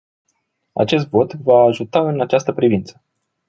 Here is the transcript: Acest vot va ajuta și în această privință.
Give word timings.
Acest 0.73 1.07
vot 1.09 1.33
va 1.33 1.61
ajuta 1.63 1.99
și 2.01 2.05
în 2.13 2.21
această 2.21 2.53
privință. 2.53 3.01